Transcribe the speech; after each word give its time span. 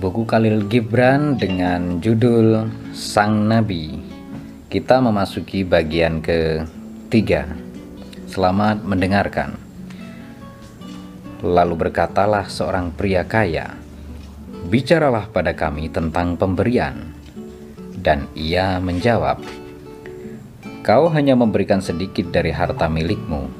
buku 0.00 0.24
Khalil 0.24 0.64
Gibran 0.64 1.36
dengan 1.36 2.00
judul 2.00 2.72
Sang 2.96 3.44
Nabi. 3.52 4.00
Kita 4.72 4.96
memasuki 4.96 5.60
bagian 5.60 6.24
ketiga. 6.24 7.44
Selamat 8.24 8.80
mendengarkan. 8.80 9.60
Lalu 11.44 11.74
berkatalah 11.76 12.48
seorang 12.48 12.96
pria 12.96 13.28
kaya, 13.28 13.76
"Bicaralah 14.72 15.28
pada 15.28 15.52
kami 15.52 15.92
tentang 15.92 16.40
pemberian." 16.40 17.12
Dan 17.92 18.24
ia 18.32 18.80
menjawab, 18.80 19.44
"Kau 20.80 21.12
hanya 21.12 21.36
memberikan 21.36 21.84
sedikit 21.84 22.32
dari 22.32 22.56
harta 22.56 22.88
milikmu." 22.88 23.52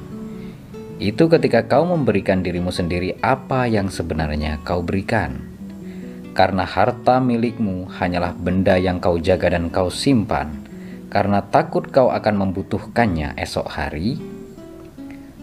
Itu 0.97 1.29
ketika 1.29 1.69
kau 1.69 1.85
memberikan 1.85 2.41
dirimu 2.41 2.73
sendiri 2.73 3.13
apa 3.21 3.69
yang 3.69 3.93
sebenarnya 3.93 4.57
kau 4.65 4.81
berikan 4.81 5.51
karena 6.31 6.63
harta 6.63 7.19
milikmu 7.19 7.91
hanyalah 7.91 8.31
benda 8.31 8.79
yang 8.79 9.03
kau 9.03 9.19
jaga 9.19 9.51
dan 9.51 9.67
kau 9.67 9.91
simpan, 9.91 10.63
karena 11.11 11.43
takut 11.43 11.83
kau 11.91 12.07
akan 12.07 12.47
membutuhkannya 12.47 13.35
esok 13.35 13.67
hari. 13.67 14.15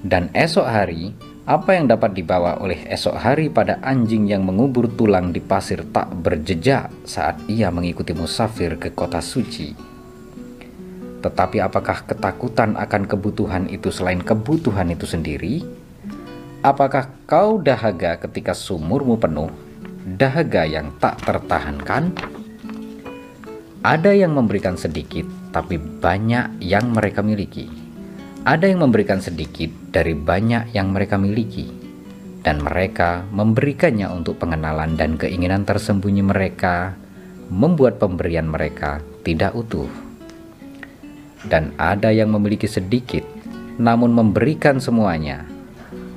Dan 0.00 0.32
esok 0.32 0.64
hari, 0.64 1.12
apa 1.44 1.76
yang 1.76 1.92
dapat 1.92 2.16
dibawa 2.16 2.56
oleh 2.62 2.88
esok 2.88 3.16
hari 3.20 3.52
pada 3.52 3.76
anjing 3.84 4.24
yang 4.30 4.46
mengubur 4.48 4.88
tulang 4.88 5.34
di 5.34 5.44
pasir 5.44 5.84
tak 5.92 6.08
berjejak 6.24 6.88
saat 7.04 7.36
ia 7.52 7.68
mengikuti 7.68 8.16
musafir 8.16 8.80
ke 8.80 8.94
kota 8.96 9.20
suci? 9.20 9.76
Tetapi 11.18 11.58
apakah 11.58 12.06
ketakutan 12.06 12.78
akan 12.78 13.02
kebutuhan 13.10 13.66
itu 13.68 13.90
selain 13.90 14.22
kebutuhan 14.22 14.88
itu 14.94 15.04
sendiri? 15.04 15.66
Apakah 16.62 17.10
kau 17.26 17.58
dahaga 17.58 18.22
ketika 18.22 18.54
sumurmu 18.54 19.18
penuh 19.18 19.67
dahaga 20.04 20.62
yang 20.68 20.94
tak 21.02 21.18
tertahankan? 21.26 22.14
Ada 23.82 24.10
yang 24.10 24.34
memberikan 24.34 24.74
sedikit, 24.74 25.24
tapi 25.54 25.78
banyak 25.78 26.60
yang 26.62 26.90
mereka 26.90 27.22
miliki. 27.22 27.70
Ada 28.42 28.70
yang 28.70 28.82
memberikan 28.86 29.22
sedikit 29.22 29.70
dari 29.94 30.18
banyak 30.18 30.74
yang 30.74 30.90
mereka 30.90 31.14
miliki, 31.14 31.70
dan 32.42 32.62
mereka 32.62 33.26
memberikannya 33.30 34.10
untuk 34.10 34.42
pengenalan 34.42 34.98
dan 34.98 35.14
keinginan 35.14 35.62
tersembunyi 35.62 36.26
mereka, 36.26 36.94
membuat 37.48 38.02
pemberian 38.02 38.50
mereka 38.50 38.98
tidak 39.22 39.54
utuh. 39.54 39.88
Dan 41.46 41.70
ada 41.78 42.10
yang 42.10 42.34
memiliki 42.34 42.66
sedikit, 42.66 43.22
namun 43.78 44.10
memberikan 44.10 44.82
semuanya. 44.82 45.46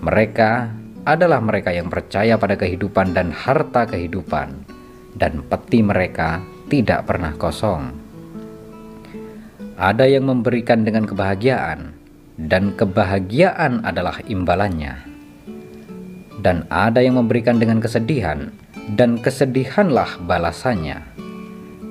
Mereka 0.01 0.80
adalah 1.05 1.41
mereka 1.41 1.73
yang 1.73 1.89
percaya 1.89 2.37
pada 2.37 2.53
kehidupan 2.53 3.17
dan 3.17 3.33
harta 3.33 3.89
kehidupan, 3.89 4.53
dan 5.17 5.41
peti 5.49 5.81
mereka 5.81 6.45
tidak 6.69 7.09
pernah 7.09 7.33
kosong. 7.35 7.89
Ada 9.81 10.05
yang 10.05 10.29
memberikan 10.29 10.85
dengan 10.85 11.09
kebahagiaan, 11.09 11.97
dan 12.37 12.77
kebahagiaan 12.77 13.81
adalah 13.81 14.21
imbalannya. 14.29 15.09
Dan 16.41 16.69
ada 16.69 17.01
yang 17.01 17.17
memberikan 17.17 17.57
dengan 17.57 17.81
kesedihan, 17.81 18.53
dan 18.93 19.17
kesedihanlah 19.17 20.21
balasannya. 20.25 21.01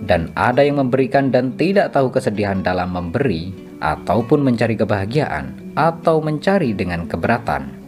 Dan 0.06 0.30
ada 0.38 0.62
yang 0.62 0.78
memberikan 0.78 1.34
dan 1.34 1.54
tidak 1.58 1.92
tahu 1.94 2.14
kesedihan 2.14 2.62
dalam 2.62 2.94
memberi, 2.94 3.50
ataupun 3.82 4.42
mencari 4.42 4.78
kebahagiaan, 4.78 5.74
atau 5.74 6.22
mencari 6.22 6.74
dengan 6.74 7.10
keberatan 7.10 7.79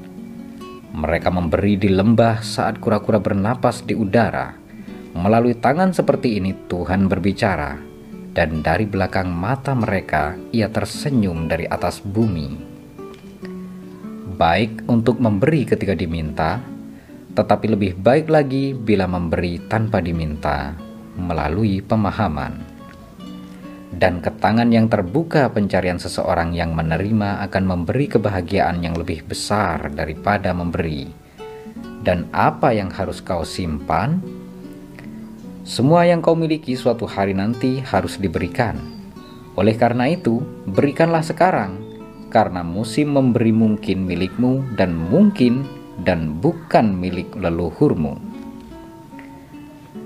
mereka 0.93 1.33
memberi 1.33 1.81
di 1.81 1.89
lembah 1.89 2.45
saat 2.45 2.77
kura-kura 2.77 3.17
bernapas 3.17 3.81
di 3.85 3.97
udara. 3.97 4.53
Melalui 5.13 5.57
tangan 5.57 5.93
seperti 5.93 6.41
ini 6.41 6.53
Tuhan 6.69 7.09
berbicara, 7.09 7.77
dan 8.33 8.61
dari 8.65 8.85
belakang 8.89 9.29
mata 9.29 9.73
mereka 9.77 10.37
ia 10.53 10.69
tersenyum 10.69 11.49
dari 11.49 11.69
atas 11.69 12.01
bumi. 12.01 12.73
Baik 14.37 14.85
untuk 14.89 15.21
memberi 15.21 15.69
ketika 15.69 15.93
diminta, 15.93 16.61
tetapi 17.33 17.73
lebih 17.73 17.93
baik 17.97 18.29
lagi 18.29 18.73
bila 18.77 19.09
memberi 19.09 19.61
tanpa 19.69 20.01
diminta 20.01 20.77
melalui 21.17 21.85
pemahaman 21.85 22.72
dan 23.93 24.25
ketangan 24.25 24.73
yang 24.73 24.89
terbuka 24.89 25.53
pencarian 25.53 26.01
seseorang 26.01 26.57
yang 26.57 26.73
menerima 26.73 27.45
akan 27.45 27.65
memberi 27.69 28.09
kebahagiaan 28.09 28.81
yang 28.81 28.97
lebih 28.97 29.25
besar 29.29 29.93
daripada 29.93 30.57
memberi. 30.57 31.13
Dan 32.03 32.27
apa 32.35 32.73
yang 32.73 32.91
harus 32.91 33.21
kau 33.21 33.45
simpan? 33.45 34.19
Semua 35.63 36.03
yang 36.03 36.19
kau 36.19 36.35
miliki 36.35 36.75
suatu 36.75 37.07
hari 37.07 37.37
nanti 37.37 37.79
harus 37.85 38.19
diberikan. 38.19 38.75
Oleh 39.55 39.79
karena 39.79 40.11
itu, 40.11 40.43
berikanlah 40.67 41.23
sekarang, 41.23 41.79
karena 42.33 42.67
musim 42.67 43.15
memberi 43.15 43.55
mungkin 43.55 44.09
milikmu 44.09 44.75
dan 44.75 44.97
mungkin 44.97 45.63
dan 46.03 46.41
bukan 46.41 46.97
milik 46.97 47.31
leluhurmu. 47.37 48.19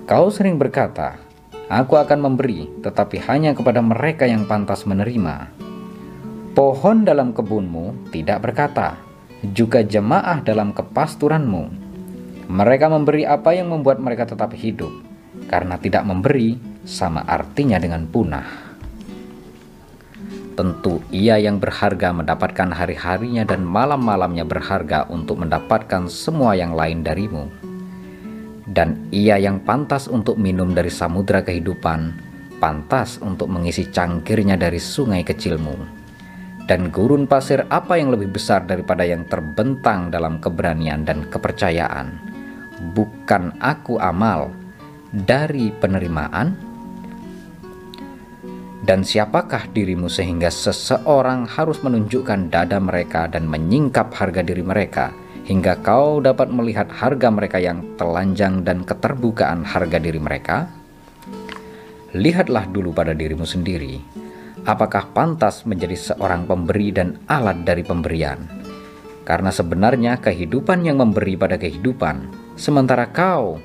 Kau 0.05 0.27
sering 0.29 0.61
berkata, 0.61 1.26
Aku 1.67 1.99
akan 1.99 2.23
memberi, 2.23 2.71
tetapi 2.79 3.19
hanya 3.27 3.51
kepada 3.51 3.83
mereka 3.83 4.23
yang 4.23 4.47
pantas 4.47 4.87
menerima. 4.87 5.51
Pohon 6.55 7.03
dalam 7.03 7.35
kebunmu 7.35 8.15
tidak 8.15 8.47
berkata, 8.47 8.95
juga 9.51 9.83
jemaah 9.83 10.47
dalam 10.47 10.71
kepasturanmu. 10.71 11.67
Mereka 12.47 12.87
memberi 12.87 13.27
apa 13.27 13.51
yang 13.51 13.75
membuat 13.75 13.99
mereka 13.99 14.31
tetap 14.31 14.55
hidup, 14.55 14.95
karena 15.51 15.75
tidak 15.83 16.07
memberi 16.07 16.55
sama 16.87 17.27
artinya 17.27 17.83
dengan 17.83 18.07
punah. 18.07 18.47
Tentu 20.55 21.03
ia 21.11 21.35
yang 21.43 21.59
berharga 21.59 22.15
mendapatkan 22.15 22.71
hari-harinya 22.79 23.43
dan 23.43 23.67
malam-malamnya 23.67 24.47
berharga 24.47 25.11
untuk 25.11 25.43
mendapatkan 25.43 26.07
semua 26.07 26.55
yang 26.55 26.79
lain 26.79 27.03
darimu 27.03 27.66
dan 28.77 29.09
ia 29.09 29.41
yang 29.41 29.65
pantas 29.65 30.05
untuk 30.05 30.37
minum 30.37 30.77
dari 30.77 30.93
samudra 30.93 31.41
kehidupan, 31.41 32.13
pantas 32.61 33.17
untuk 33.25 33.49
mengisi 33.49 33.89
cangkirnya 33.89 34.61
dari 34.61 34.77
sungai 34.77 35.25
kecilmu. 35.25 36.05
Dan 36.69 36.93
gurun 36.93 37.25
pasir 37.25 37.65
apa 37.73 37.97
yang 37.97 38.13
lebih 38.13 38.37
besar 38.37 38.69
daripada 38.69 39.01
yang 39.09 39.25
terbentang 39.25 40.13
dalam 40.13 40.37
keberanian 40.45 41.09
dan 41.09 41.25
kepercayaan? 41.33 42.21
Bukan 42.93 43.57
aku 43.65 43.97
amal 43.97 44.53
dari 45.09 45.73
penerimaan? 45.73 46.53
Dan 48.85 49.09
siapakah 49.09 49.73
dirimu 49.73 50.13
sehingga 50.13 50.53
seseorang 50.53 51.49
harus 51.49 51.81
menunjukkan 51.81 52.53
dada 52.53 52.77
mereka 52.77 53.25
dan 53.25 53.49
menyingkap 53.49 54.13
harga 54.13 54.45
diri 54.45 54.61
mereka?' 54.61 55.26
Hingga 55.47 55.79
kau 55.81 56.19
dapat 56.19 56.51
melihat 56.51 56.91
harga 56.91 57.31
mereka 57.31 57.63
yang 57.63 57.95
telanjang 57.95 58.67
dan 58.67 58.83
keterbukaan 58.83 59.63
harga 59.63 60.03
diri 60.03 60.19
mereka? 60.19 60.67
Lihatlah 62.19 62.67
dulu 62.67 62.91
pada 62.91 63.15
dirimu 63.15 63.47
sendiri, 63.47 64.03
apakah 64.67 65.15
pantas 65.15 65.63
menjadi 65.63 65.95
seorang 65.95 66.51
pemberi 66.51 66.91
dan 66.91 67.23
alat 67.31 67.63
dari 67.63 67.87
pemberian? 67.87 68.43
Karena 69.27 69.51
sebenarnya 69.51 70.19
kehidupan 70.19 70.87
yang 70.87 71.03
memberi 71.03 71.39
pada 71.39 71.59
kehidupan, 71.59 72.31
sementara 72.59 73.11
kau 73.11 73.59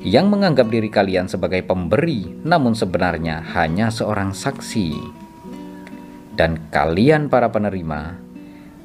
yang 0.00 0.30
menganggap 0.30 0.70
diri 0.70 0.88
kalian 0.88 1.28
sebagai 1.28 1.62
pemberi, 1.66 2.40
namun 2.42 2.74
sebenarnya 2.74 3.42
hanya 3.54 3.92
seorang 3.92 4.32
saksi. 4.32 4.96
Dan 6.34 6.72
kalian 6.72 7.28
para 7.28 7.52
penerima, 7.52 8.16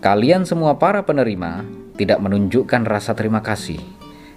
kalian 0.04 0.44
semua 0.44 0.76
para 0.76 1.08
penerima, 1.08 1.85
tidak 1.96 2.20
menunjukkan 2.20 2.84
rasa 2.84 3.16
terima 3.16 3.40
kasih. 3.40 3.80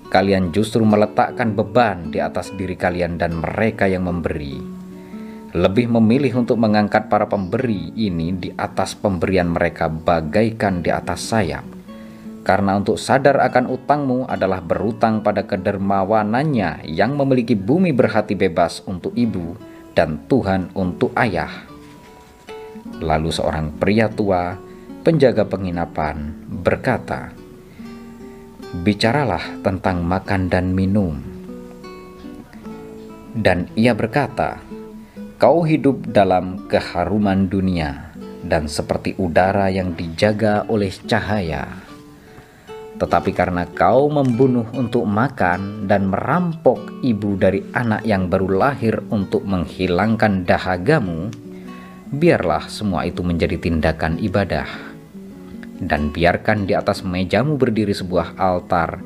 Kalian 0.09 0.57
justru 0.57 0.81
meletakkan 0.89 1.53
beban 1.53 2.09
di 2.09 2.17
atas 2.17 2.55
diri 2.57 2.79
kalian 2.79 3.21
dan 3.21 3.45
mereka 3.45 3.85
yang 3.85 4.09
memberi. 4.09 4.57
Lebih 5.53 5.93
memilih 6.01 6.45
untuk 6.45 6.57
mengangkat 6.57 7.13
para 7.13 7.29
pemberi 7.29 7.93
ini 7.93 8.33
di 8.37 8.49
atas 8.57 8.97
pemberian 8.97 9.53
mereka 9.53 9.89
bagaikan 9.89 10.81
di 10.81 10.89
atas 10.89 11.29
sayap. 11.29 11.65
Karena 12.45 12.81
untuk 12.81 12.97
sadar 12.97 13.45
akan 13.45 13.69
utangmu 13.69 14.25
adalah 14.25 14.65
berutang 14.65 15.21
pada 15.21 15.45
kedermawanannya 15.45 16.89
yang 16.89 17.13
memiliki 17.13 17.53
bumi 17.53 17.93
berhati 17.93 18.33
bebas 18.33 18.81
untuk 18.89 19.13
ibu 19.13 19.53
dan 19.93 20.25
Tuhan 20.25 20.73
untuk 20.73 21.13
ayah. 21.21 21.69
Lalu 23.05 23.29
seorang 23.29 23.77
pria 23.77 24.09
tua, 24.09 24.57
penjaga 25.05 25.45
penginapan, 25.45 26.33
berkata, 26.65 27.38
bicaralah 28.69 29.65
tentang 29.65 30.05
makan 30.05 30.53
dan 30.53 30.77
minum. 30.77 31.17
Dan 33.33 33.73
ia 33.73 33.97
berkata, 33.97 34.61
Kau 35.39 35.63
hidup 35.63 36.11
dalam 36.11 36.67
keharuman 36.67 37.47
dunia 37.47 38.11
dan 38.43 38.67
seperti 38.67 39.15
udara 39.17 39.71
yang 39.71 39.95
dijaga 39.95 40.67
oleh 40.67 40.91
cahaya. 41.07 41.79
Tetapi 42.99 43.31
karena 43.31 43.63
kau 43.71 44.11
membunuh 44.11 44.67
untuk 44.75 45.07
makan 45.07 45.87
dan 45.87 46.11
merampok 46.11 46.83
ibu 47.07 47.39
dari 47.39 47.63
anak 47.71 48.03
yang 48.03 48.27
baru 48.27 48.51
lahir 48.51 48.99
untuk 49.15 49.47
menghilangkan 49.47 50.43
dahagamu, 50.43 51.31
biarlah 52.11 52.67
semua 52.67 53.07
itu 53.07 53.23
menjadi 53.23 53.55
tindakan 53.55 54.19
ibadah. 54.19 54.88
Dan 55.79 56.11
biarkan 56.11 56.67
di 56.67 56.75
atas 56.75 57.07
mejamu 57.07 57.55
berdiri 57.55 57.95
sebuah 57.95 58.35
altar 58.35 58.99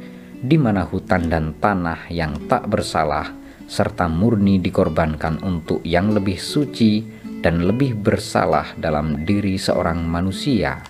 di 0.42 0.58
mana 0.58 0.82
hutan 0.82 1.30
dan 1.30 1.54
tanah 1.62 2.10
yang 2.10 2.34
tak 2.50 2.66
bersalah 2.66 3.30
serta 3.70 4.10
murni 4.10 4.58
dikorbankan 4.58 5.38
untuk 5.46 5.80
yang 5.86 6.10
lebih 6.10 6.36
suci 6.36 7.00
dan 7.42 7.62
lebih 7.62 7.94
bersalah 7.98 8.74
dalam 8.78 9.22
diri 9.22 9.54
seorang 9.58 10.02
manusia. 10.02 10.82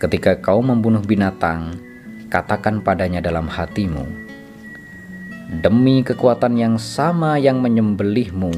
Ketika 0.00 0.36
kau 0.42 0.60
membunuh 0.60 1.00
binatang, 1.00 1.80
katakan 2.28 2.84
padanya 2.84 3.24
dalam 3.24 3.48
hatimu, 3.48 4.04
"Demi 5.64 6.04
kekuatan 6.04 6.60
yang 6.60 6.76
sama 6.76 7.40
yang 7.40 7.64
menyembelihmu, 7.64 8.52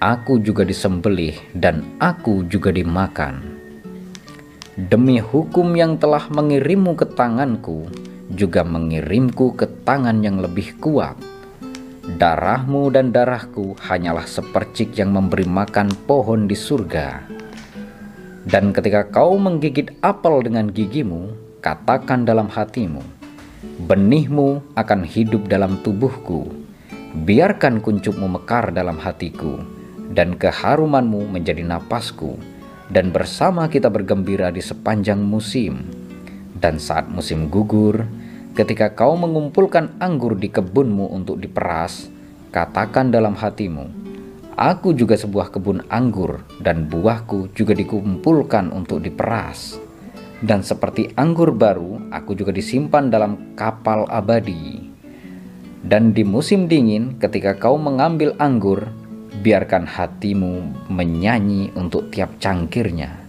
aku 0.00 0.40
juga 0.40 0.64
disembelih 0.64 1.36
dan 1.52 1.84
aku 2.00 2.48
juga 2.48 2.72
dimakan." 2.72 3.59
Demi 4.80 5.20
hukum 5.20 5.76
yang 5.76 6.00
telah 6.00 6.24
mengirimmu 6.32 6.96
ke 6.96 7.04
tanganku, 7.12 7.84
juga 8.32 8.64
mengirimku 8.64 9.52
ke 9.52 9.68
tangan 9.84 10.24
yang 10.24 10.40
lebih 10.40 10.80
kuat. 10.80 11.20
Darahmu 12.16 12.88
dan 12.88 13.12
darahku 13.12 13.76
hanyalah 13.76 14.24
sepercik 14.24 14.96
yang 14.96 15.12
memberi 15.12 15.44
makan 15.44 15.92
pohon 16.08 16.48
di 16.48 16.56
surga. 16.56 17.28
Dan 18.48 18.72
ketika 18.72 19.04
kau 19.12 19.36
menggigit 19.36 20.00
apel 20.00 20.40
dengan 20.40 20.72
gigimu, 20.72 21.28
katakan 21.60 22.24
dalam 22.24 22.48
hatimu, 22.48 23.04
benihmu 23.84 24.64
akan 24.80 25.04
hidup 25.04 25.44
dalam 25.52 25.76
tubuhku. 25.84 26.48
Biarkan 27.28 27.84
kuncupmu 27.84 28.32
mekar 28.32 28.72
dalam 28.72 28.96
hatiku, 28.96 29.60
dan 30.16 30.40
keharumanmu 30.40 31.28
menjadi 31.28 31.68
napasku, 31.68 32.40
dan 32.90 33.14
bersama 33.14 33.70
kita 33.70 33.86
bergembira 33.86 34.50
di 34.50 34.58
sepanjang 34.58 35.22
musim. 35.22 35.86
Dan 36.60 36.76
saat 36.76 37.08
musim 37.08 37.48
gugur, 37.48 38.04
ketika 38.52 38.92
kau 38.92 39.16
mengumpulkan 39.16 39.96
anggur 40.02 40.36
di 40.36 40.52
kebunmu 40.52 41.08
untuk 41.14 41.40
diperas, 41.40 42.10
katakan 42.52 43.08
dalam 43.08 43.32
hatimu, 43.38 44.10
Aku 44.60 44.92
juga 44.92 45.16
sebuah 45.16 45.56
kebun 45.56 45.88
anggur, 45.88 46.44
dan 46.60 46.84
buahku 46.84 47.56
juga 47.56 47.72
dikumpulkan 47.72 48.68
untuk 48.68 49.00
diperas. 49.00 49.80
Dan 50.44 50.60
seperti 50.60 51.16
anggur 51.16 51.56
baru, 51.56 52.12
aku 52.12 52.36
juga 52.36 52.52
disimpan 52.52 53.08
dalam 53.08 53.56
kapal 53.56 54.04
abadi. 54.12 54.84
Dan 55.80 56.12
di 56.12 56.28
musim 56.28 56.68
dingin, 56.68 57.16
ketika 57.16 57.56
kau 57.56 57.80
mengambil 57.80 58.36
anggur, 58.36 58.84
biarkan 59.30 59.86
hatimu 59.86 60.86
menyanyi 60.90 61.70
untuk 61.78 62.10
tiap 62.10 62.42
cangkirnya. 62.42 63.22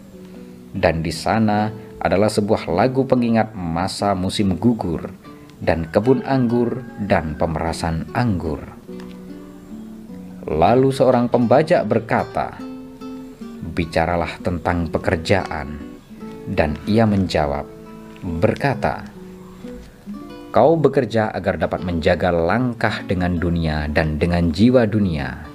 Dan 0.73 1.05
di 1.05 1.13
sana 1.13 1.69
adalah 2.01 2.33
sebuah 2.33 2.65
lagu 2.65 3.05
pengingat 3.05 3.53
masa 3.53 4.17
musim 4.17 4.57
gugur, 4.57 5.13
dan 5.61 5.85
kebun 5.93 6.25
anggur, 6.25 6.81
dan 7.05 7.37
pemerasan 7.37 8.09
anggur. 8.17 8.65
Lalu 10.49 10.89
seorang 10.89 11.29
pembajak 11.29 11.85
berkata, 11.85 12.57
"Bicaralah 13.61 14.41
tentang 14.41 14.89
pekerjaan." 14.89 15.77
Dan 16.49 16.73
ia 16.89 17.05
menjawab, 17.05 17.69
berkata, 18.41 19.05
"Kau 20.49 20.73
bekerja 20.81 21.29
agar 21.29 21.61
dapat 21.61 21.85
menjaga 21.85 22.33
langkah 22.33 23.05
dengan 23.05 23.37
dunia 23.37 23.85
dan 23.93 24.17
dengan 24.17 24.49
jiwa 24.49 24.89
dunia, 24.89 25.50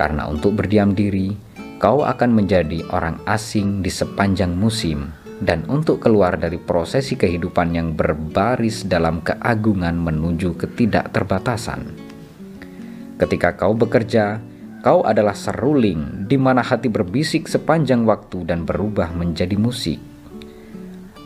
karena 0.00 0.24
untuk 0.24 0.56
berdiam 0.56 0.96
diri, 0.96 1.36
kau 1.76 2.08
akan 2.08 2.32
menjadi 2.32 2.80
orang 2.88 3.20
asing 3.28 3.84
di 3.84 3.92
sepanjang 3.92 4.56
musim." 4.56 5.20
dan 5.40 5.64
untuk 5.72 6.04
keluar 6.04 6.36
dari 6.36 6.60
prosesi 6.60 7.16
kehidupan 7.16 7.72
yang 7.72 7.96
berbaris 7.96 8.84
dalam 8.84 9.24
keagungan 9.24 9.96
menuju 9.96 10.54
ketidakterbatasan. 10.60 11.96
Ketika 13.16 13.56
kau 13.56 13.72
bekerja, 13.72 14.40
kau 14.84 15.04
adalah 15.04 15.36
seruling 15.36 16.28
di 16.28 16.36
mana 16.36 16.60
hati 16.60 16.92
berbisik 16.92 17.48
sepanjang 17.48 18.04
waktu 18.04 18.44
dan 18.48 18.68
berubah 18.68 19.12
menjadi 19.16 19.56
musik. 19.56 20.00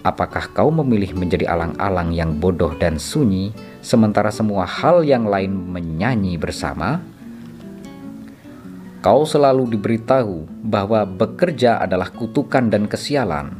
Apakah 0.05 0.53
kau 0.53 0.69
memilih 0.69 1.17
menjadi 1.17 1.49
alang-alang 1.49 2.13
yang 2.13 2.37
bodoh 2.37 2.77
dan 2.77 3.01
sunyi, 3.01 3.57
sementara 3.81 4.29
semua 4.29 4.69
hal 4.69 5.01
yang 5.01 5.25
lain 5.25 5.55
menyanyi 5.55 6.37
bersama? 6.37 7.01
Kau 9.05 9.29
selalu 9.29 9.77
diberitahu 9.77 10.65
bahwa 10.65 11.05
bekerja 11.05 11.77
adalah 11.77 12.09
kutukan 12.09 12.73
dan 12.73 12.89
kesialan. 12.89 13.53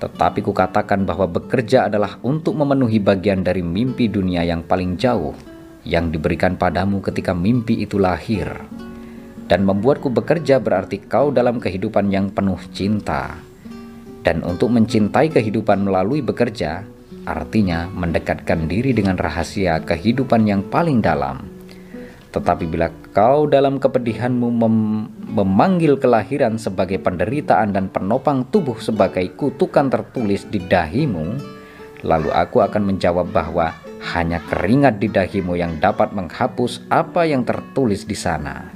Tetapi 0.00 0.40
kukatakan 0.40 1.04
bahwa 1.04 1.28
bekerja 1.28 1.84
adalah 1.84 2.16
untuk 2.24 2.56
memenuhi 2.56 2.96
bagian 2.96 3.44
dari 3.44 3.60
mimpi 3.60 4.08
dunia 4.08 4.40
yang 4.40 4.64
paling 4.64 4.96
jauh 4.96 5.36
yang 5.84 6.08
diberikan 6.08 6.56
padamu 6.56 7.04
ketika 7.04 7.36
mimpi 7.36 7.84
itu 7.84 8.00
lahir, 8.00 8.48
dan 9.52 9.68
membuatku 9.68 10.08
bekerja 10.08 10.56
berarti 10.64 11.04
kau 11.04 11.28
dalam 11.28 11.60
kehidupan 11.60 12.08
yang 12.08 12.32
penuh 12.32 12.58
cinta. 12.72 13.36
Dan 14.24 14.40
untuk 14.40 14.72
mencintai 14.72 15.28
kehidupan 15.28 15.84
melalui 15.84 16.24
bekerja, 16.24 16.88
artinya 17.28 17.84
mendekatkan 17.92 18.64
diri 18.64 18.96
dengan 18.96 19.20
rahasia 19.20 19.84
kehidupan 19.84 20.48
yang 20.48 20.64
paling 20.72 21.04
dalam. 21.04 21.53
Tetapi 22.34 22.66
bila 22.66 22.90
kau 23.14 23.46
dalam 23.46 23.78
kepedihanmu 23.78 24.48
mem 24.50 24.76
memanggil 25.34 25.98
kelahiran 25.98 26.58
sebagai 26.58 26.98
penderitaan 26.98 27.70
dan 27.70 27.86
penopang 27.90 28.42
tubuh 28.50 28.78
sebagai 28.82 29.22
kutukan 29.38 29.86
tertulis 29.86 30.42
di 30.50 30.58
dahimu, 30.58 31.38
lalu 32.02 32.30
aku 32.34 32.62
akan 32.62 32.90
menjawab 32.90 33.30
bahwa 33.30 33.70
hanya 34.14 34.42
keringat 34.50 34.98
di 34.98 35.06
dahimu 35.10 35.54
yang 35.54 35.78
dapat 35.78 36.10
menghapus 36.10 36.82
apa 36.90 37.22
yang 37.22 37.46
tertulis 37.46 38.02
di 38.02 38.18
sana. 38.18 38.66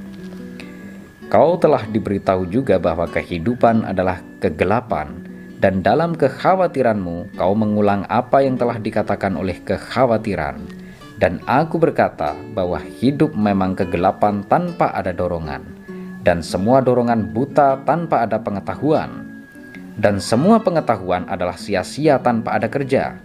Kau 1.29 1.61
telah 1.61 1.85
diberitahu 1.85 2.49
juga 2.49 2.81
bahwa 2.81 3.05
kehidupan 3.05 3.85
adalah 3.85 4.25
kegelapan, 4.41 5.21
dan 5.61 5.85
dalam 5.85 6.17
kekhawatiranmu 6.17 7.37
kau 7.37 7.53
mengulang 7.53 8.09
apa 8.09 8.41
yang 8.41 8.57
telah 8.57 8.81
dikatakan 8.81 9.37
oleh 9.37 9.61
kekhawatiran. 9.61 10.88
Dan 11.19 11.43
aku 11.51 11.83
berkata 11.83 12.39
bahwa 12.55 12.79
hidup 12.79 13.35
memang 13.35 13.75
kegelapan 13.75 14.47
tanpa 14.47 14.95
ada 14.95 15.11
dorongan, 15.11 15.67
dan 16.23 16.41
semua 16.41 16.79
dorongan 16.79 17.35
buta 17.35 17.83
tanpa 17.83 18.23
ada 18.23 18.39
pengetahuan, 18.39 19.27
dan 19.99 20.23
semua 20.23 20.63
pengetahuan 20.63 21.27
adalah 21.27 21.59
sia-sia 21.59 22.23
tanpa 22.23 22.55
ada 22.55 22.71
kerja 22.71 23.19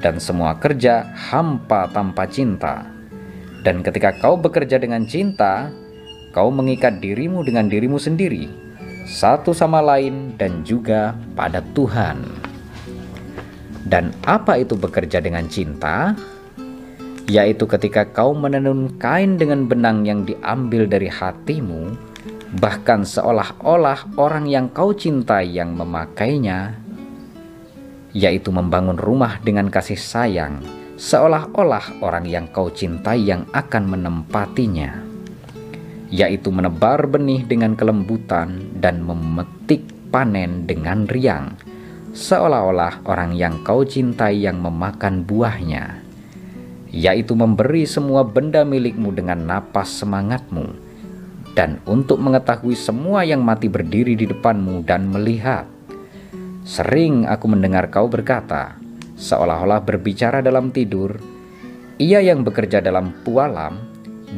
dan 0.00 0.20
semua 0.20 0.56
kerja 0.56 1.08
hampa 1.12 1.88
tanpa 1.92 2.28
cinta. 2.28 2.84
Dan 3.64 3.82
ketika 3.82 4.14
kau 4.22 4.38
bekerja 4.38 4.78
dengan 4.78 5.02
cinta, 5.08 5.72
kau 6.30 6.52
mengikat 6.52 7.02
dirimu 7.02 7.42
dengan 7.42 7.66
dirimu 7.66 7.98
sendiri, 7.98 8.46
satu 9.08 9.50
sama 9.50 9.82
lain, 9.82 10.36
dan 10.38 10.62
juga 10.62 11.16
pada 11.34 11.64
Tuhan. 11.74 12.22
Dan 13.86 14.14
apa 14.26 14.58
itu 14.58 14.74
bekerja 14.78 15.22
dengan 15.22 15.46
cinta? 15.50 16.14
Yaitu 17.26 17.66
ketika 17.66 18.06
kau 18.06 18.34
menenun 18.34 18.94
kain 19.02 19.34
dengan 19.34 19.66
benang 19.66 20.06
yang 20.06 20.22
diambil 20.22 20.86
dari 20.86 21.10
hatimu, 21.10 21.98
bahkan 22.62 23.02
seolah-olah 23.02 24.14
orang 24.14 24.46
yang 24.46 24.70
kau 24.70 24.94
cintai 24.94 25.50
yang 25.50 25.74
memakainya 25.74 26.86
yaitu 28.16 28.48
membangun 28.48 28.96
rumah 28.96 29.36
dengan 29.44 29.68
kasih 29.68 30.00
sayang, 30.00 30.64
seolah-olah 30.96 32.00
orang 32.00 32.24
yang 32.24 32.48
kau 32.48 32.72
cintai 32.72 33.20
yang 33.20 33.44
akan 33.52 33.92
menempatinya, 33.92 35.04
yaitu 36.08 36.48
menebar 36.48 37.04
benih 37.04 37.44
dengan 37.44 37.76
kelembutan 37.76 38.72
dan 38.80 39.04
memetik 39.04 39.84
panen 40.08 40.64
dengan 40.64 41.04
riang, 41.04 41.60
seolah-olah 42.16 43.04
orang 43.04 43.36
yang 43.36 43.60
kau 43.60 43.84
cintai 43.84 44.40
yang 44.40 44.64
memakan 44.64 45.20
buahnya, 45.20 46.05
yaitu 46.96 47.36
memberi 47.36 47.84
semua 47.84 48.24
benda 48.24 48.64
milikmu 48.64 49.12
dengan 49.12 49.44
napas 49.44 50.00
semangatmu, 50.00 50.72
dan 51.52 51.76
untuk 51.84 52.16
mengetahui 52.16 52.72
semua 52.72 53.20
yang 53.28 53.44
mati 53.44 53.68
berdiri 53.68 54.16
di 54.16 54.24
depanmu 54.24 54.80
dan 54.88 55.12
melihat 55.12 55.68
Sering 56.66 57.30
aku 57.30 57.46
mendengar 57.46 57.94
kau 57.94 58.10
berkata, 58.10 58.74
seolah-olah 59.14 59.86
berbicara 59.86 60.42
dalam 60.42 60.74
tidur, 60.74 61.14
ia 61.94 62.18
yang 62.18 62.42
bekerja 62.42 62.82
dalam 62.82 63.14
pualam 63.22 63.78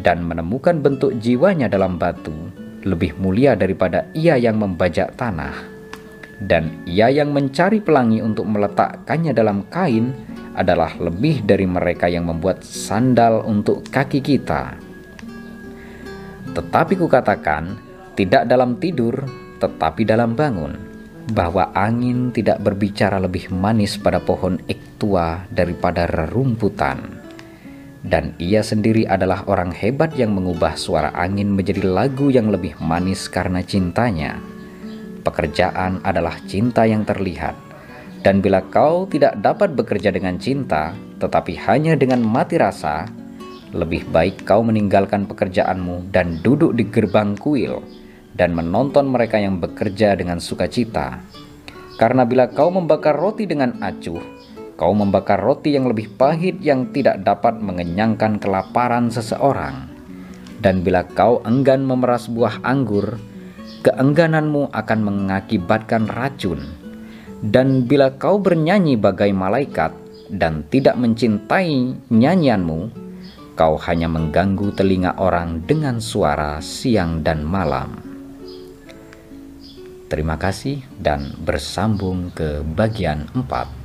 dan 0.05 0.29
menemukan 0.29 0.77
bentuk 0.77 1.17
jiwanya 1.25 1.73
dalam 1.73 1.97
batu 1.97 2.37
lebih 2.85 3.17
mulia 3.17 3.57
daripada 3.57 4.12
ia 4.12 4.37
yang 4.37 4.61
membajak 4.61 5.17
tanah. 5.17 5.57
dan 6.38 6.71
ia 6.87 7.11
yang 7.11 7.35
mencari 7.35 7.83
pelangi 7.83 8.23
untuk 8.23 8.47
meletakkannya 8.47 9.35
dalam 9.35 9.67
kain 9.75 10.15
adalah 10.59 10.99
lebih 10.99 11.47
dari 11.47 11.65
mereka 11.65 12.11
yang 12.11 12.27
membuat 12.27 12.67
sandal 12.67 13.47
untuk 13.47 13.87
kaki 13.87 14.19
kita. 14.19 14.75
Tetapi 16.50 16.99
kukatakan, 16.99 17.79
tidak 18.19 18.50
dalam 18.50 18.83
tidur, 18.83 19.23
tetapi 19.62 20.03
dalam 20.03 20.35
bangun, 20.35 20.75
bahwa 21.31 21.71
angin 21.71 22.35
tidak 22.35 22.59
berbicara 22.59 23.23
lebih 23.23 23.55
manis 23.55 23.95
pada 23.95 24.19
pohon 24.19 24.59
ektua 24.67 25.47
daripada 25.55 26.11
rerumputan. 26.11 27.23
Dan 28.03 28.35
ia 28.43 28.67
sendiri 28.67 29.07
adalah 29.07 29.47
orang 29.47 29.71
hebat 29.71 30.15
yang 30.19 30.35
mengubah 30.35 30.75
suara 30.75 31.15
angin 31.15 31.55
menjadi 31.55 31.87
lagu 31.87 32.35
yang 32.35 32.50
lebih 32.50 32.79
manis 32.83 33.31
karena 33.31 33.62
cintanya 33.62 34.43
pekerjaan 35.29 36.00
adalah 36.00 36.41
cinta 36.49 36.88
yang 36.88 37.05
terlihat. 37.05 37.68
Dan 38.27 38.43
bila 38.43 38.61
kau 38.67 39.07
tidak 39.07 39.39
dapat 39.39 39.79
bekerja 39.79 40.11
dengan 40.11 40.37
cinta, 40.43 40.91
tetapi 41.23 41.55
hanya 41.67 41.95
dengan 41.95 42.19
mati 42.23 42.59
rasa, 42.59 43.07
lebih 43.71 44.09
baik 44.09 44.49
kau 44.49 44.65
meninggalkan 44.65 45.29
pekerjaanmu 45.29 46.09
dan 46.11 46.41
duduk 46.41 46.73
di 46.75 46.89
gerbang 46.89 47.37
kuil 47.37 47.85
dan 48.35 48.55
menonton 48.57 49.11
mereka 49.11 49.37
yang 49.37 49.63
bekerja 49.63 50.17
dengan 50.17 50.41
sukacita. 50.41 51.21
Karena 51.99 52.23
bila 52.23 52.47
kau 52.49 52.71
membakar 52.71 53.19
roti 53.19 53.45
dengan 53.45 53.75
acuh, 53.83 54.23
kau 54.79 54.95
membakar 54.95 55.43
roti 55.43 55.75
yang 55.75 55.91
lebih 55.91 56.15
pahit 56.15 56.63
yang 56.63 56.95
tidak 56.95 57.21
dapat 57.27 57.59
mengenyangkan 57.59 58.39
kelaparan 58.39 59.11
seseorang. 59.11 59.91
Dan 60.59 60.83
bila 60.87 61.03
kau 61.07 61.43
enggan 61.43 61.83
memeras 61.83 62.31
buah 62.31 62.63
anggur, 62.63 63.19
keenggananmu 63.83 64.71
akan 64.71 65.01
mengakibatkan 65.03 66.07
racun. 66.11 66.88
Dan 67.38 67.87
bila 67.87 68.18
kau 68.18 68.42
bernyanyi 68.42 68.99
bagai 68.99 69.30
malaikat 69.30 69.95
dan 70.26 70.66
tidak 70.66 70.99
mencintai 70.99 71.95
nyanyianmu, 72.11 72.90
kau 73.54 73.78
hanya 73.87 74.11
mengganggu 74.11 74.75
telinga 74.75 75.14
orang 75.23 75.62
dengan 75.62 76.02
suara 76.02 76.59
siang 76.59 77.23
dan 77.23 77.47
malam. 77.47 78.02
Terima 80.11 80.35
kasih 80.35 80.83
dan 80.99 81.37
bersambung 81.45 82.35
ke 82.35 82.64
bagian 82.64 83.30
4. 83.37 83.78